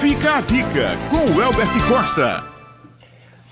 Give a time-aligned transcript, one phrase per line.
[0.00, 2.44] Fica a dica com o Elbert Costa.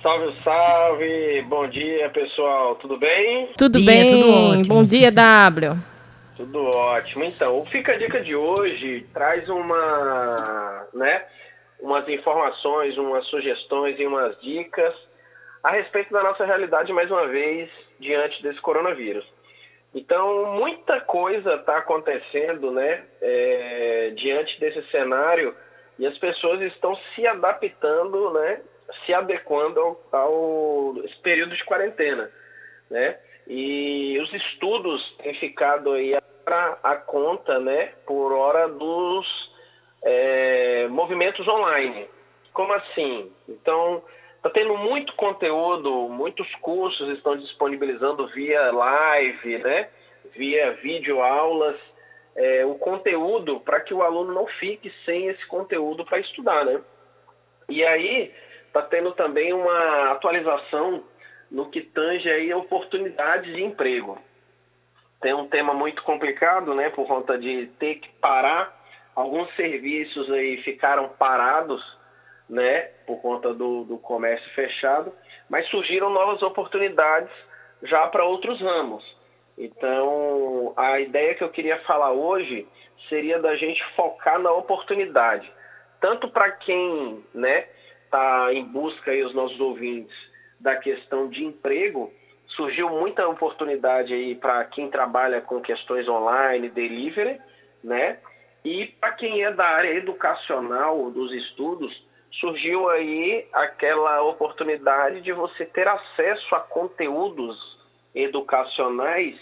[0.00, 1.42] Salve, salve!
[1.48, 2.76] Bom dia, pessoal.
[2.76, 3.48] Tudo bem?
[3.58, 4.74] Tudo dia, bem, tudo ótimo.
[4.76, 5.76] Bom dia, W.
[6.36, 7.24] Tudo ótimo.
[7.24, 11.24] Então, o Fica a Dica de hoje traz uma, né,
[11.80, 14.94] umas informações, umas sugestões e umas dicas
[15.64, 17.68] a respeito da nossa realidade, mais uma vez,
[17.98, 19.26] diante desse coronavírus.
[19.92, 25.52] Então, muita coisa está acontecendo, né, é, diante desse cenário
[25.98, 28.60] e as pessoas estão se adaptando, né,
[29.04, 32.30] se adequando ao, ao período de quarentena,
[32.90, 33.18] né?
[33.46, 39.52] E os estudos têm ficado aí para a conta, né, por hora dos
[40.02, 42.08] é, movimentos online.
[42.52, 43.32] Como assim?
[43.48, 44.02] Então,
[44.36, 49.88] está tendo muito conteúdo, muitos cursos estão disponibilizando via live, né,
[50.34, 51.76] via vídeo aulas,
[52.36, 56.80] é, o conteúdo para que o aluno não fique sem esse conteúdo para estudar, né?
[57.68, 58.32] E aí
[58.66, 61.02] está tendo também uma atualização
[61.50, 64.18] no que tange aí oportunidades de emprego.
[65.20, 68.76] Tem um tema muito complicado, né, por conta de ter que parar.
[69.14, 71.82] Alguns serviços aí ficaram parados,
[72.48, 75.12] né, por conta do, do comércio fechado,
[75.48, 77.30] mas surgiram novas oportunidades
[77.82, 79.16] já para outros ramos.
[79.56, 80.35] Então,
[80.76, 82.66] a ideia que eu queria falar hoje
[83.08, 85.50] seria da gente focar na oportunidade,
[86.00, 87.66] tanto para quem, né,
[88.04, 90.16] está em busca aí os nossos ouvintes
[90.58, 92.12] da questão de emprego,
[92.48, 97.40] surgiu muita oportunidade aí para quem trabalha com questões online, delivery,
[97.82, 98.18] né?
[98.64, 105.64] E para quem é da área educacional, dos estudos, surgiu aí aquela oportunidade de você
[105.64, 107.78] ter acesso a conteúdos
[108.14, 109.38] educacionais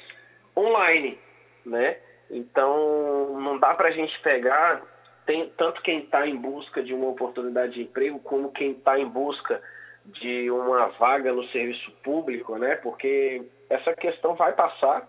[0.57, 1.19] online,
[1.65, 1.99] né?
[2.31, 4.83] Então, não dá para a gente pegar
[5.27, 9.07] tem, tanto quem está em busca de uma oportunidade de emprego, como quem está em
[9.07, 9.61] busca
[10.05, 12.77] de uma vaga no serviço público, né?
[12.77, 15.09] Porque essa questão vai passar.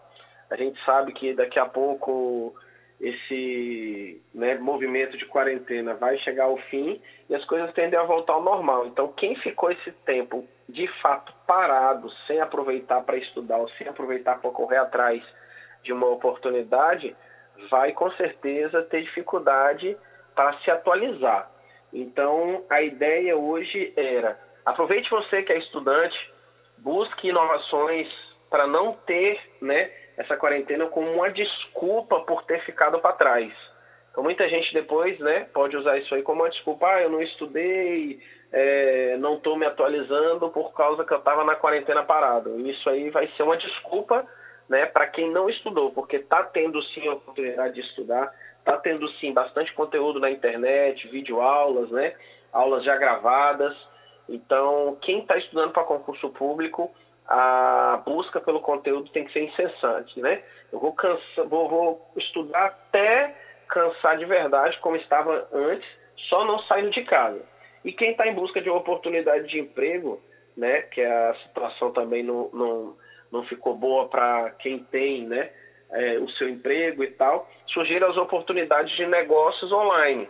[0.49, 2.55] A gente sabe que daqui a pouco
[2.99, 8.33] esse né, movimento de quarentena vai chegar ao fim e as coisas tendem a voltar
[8.33, 8.87] ao normal.
[8.87, 14.39] Então, quem ficou esse tempo de fato parado, sem aproveitar para estudar ou sem aproveitar
[14.39, 15.23] para correr atrás
[15.83, 17.15] de uma oportunidade,
[17.69, 19.97] vai com certeza ter dificuldade
[20.33, 21.51] para se atualizar.
[21.93, 26.33] Então, a ideia hoje era aproveite você que é estudante,
[26.77, 28.07] busque inovações
[28.55, 33.51] para não ter né, essa quarentena como uma desculpa por ter ficado para trás.
[34.09, 36.87] Então, muita gente depois né, pode usar isso aí como uma desculpa.
[36.87, 38.21] Ah, eu não estudei,
[38.53, 42.57] é, não estou me atualizando por causa que eu estava na quarentena parado.
[42.65, 44.25] Isso aí vai ser uma desculpa
[44.69, 49.09] né, para quem não estudou, porque está tendo sim a oportunidade de estudar, está tendo
[49.15, 52.15] sim bastante conteúdo na internet, vídeo aulas, né,
[52.53, 53.75] aulas já gravadas.
[54.29, 56.95] Então, quem está estudando para concurso público,
[57.27, 60.43] a busca pelo conteúdo tem que ser incessante, né?
[60.71, 63.35] Eu vou, cansa, vou, vou estudar até
[63.67, 67.41] cansar de verdade, como estava antes, só não saindo de casa.
[67.83, 70.21] E quem está em busca de uma oportunidade de emprego,
[70.55, 72.95] né, que a situação também não, não
[73.35, 75.49] não ficou boa para quem tem né,
[75.91, 80.29] é, o seu emprego e tal, surgiram as oportunidades de negócios online.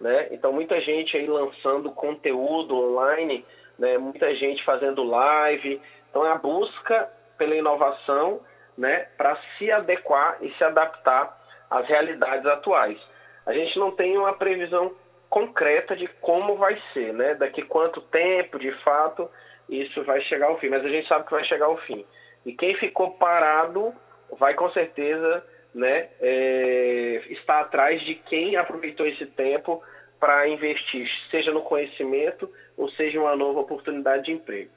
[0.00, 0.28] Né?
[0.30, 3.44] Então, muita gente aí lançando conteúdo online,
[3.78, 3.96] né?
[3.98, 5.80] muita gente fazendo live.
[6.12, 8.42] Então, é a busca pela inovação
[8.76, 9.06] né?
[9.16, 11.40] para se adequar e se adaptar
[11.70, 13.00] às realidades atuais.
[13.46, 14.94] A gente não tem uma previsão
[15.30, 17.34] concreta de como vai ser, né?
[17.34, 19.26] daqui quanto tempo, de fato,
[19.70, 20.68] isso vai chegar ao fim.
[20.68, 22.04] Mas a gente sabe que vai chegar ao fim.
[22.44, 23.94] E quem ficou parado
[24.38, 25.42] vai com certeza
[25.74, 29.82] né, é, estar atrás de quem aproveitou esse tempo
[30.20, 34.70] para investir, seja no conhecimento ou seja uma nova oportunidade de emprego.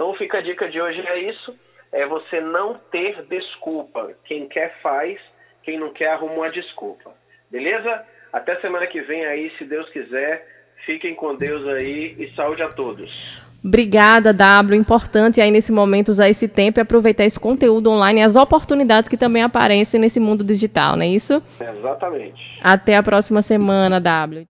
[0.00, 1.54] Então fica a dica de hoje é isso,
[1.92, 4.14] é você não ter desculpa.
[4.24, 5.20] Quem quer faz,
[5.62, 7.12] quem não quer arruma uma desculpa.
[7.50, 8.02] Beleza?
[8.32, 10.46] Até semana que vem aí, se Deus quiser.
[10.86, 13.12] Fiquem com Deus aí e saúde a todos.
[13.62, 14.80] Obrigada, W.
[14.80, 19.06] Importante aí nesse momento usar esse tempo e aproveitar esse conteúdo online e as oportunidades
[19.06, 21.42] que também aparecem nesse mundo digital, não é isso?
[21.60, 22.58] Exatamente.
[22.62, 24.46] Até a próxima semana, W.